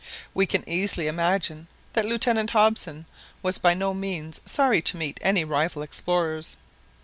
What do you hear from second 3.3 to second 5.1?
was by no means sorry not to